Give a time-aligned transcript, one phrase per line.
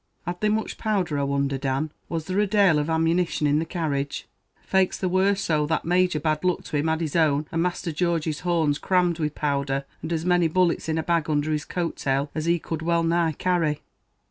[0.25, 1.91] "Had they much powdher I wonder, Dan?
[2.09, 4.25] Was there a dail of ammunition in the carriage?"
[4.63, 7.91] "Faix their war so; that Major, bad luck to him, had his own and Master
[7.91, 11.97] George's horns crammed with powdher, and as many bullets in a bag under his coat
[11.97, 13.81] tail as he could well nigh carry."